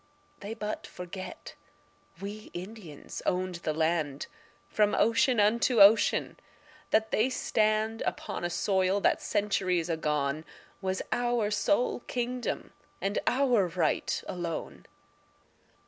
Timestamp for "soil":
8.49-8.99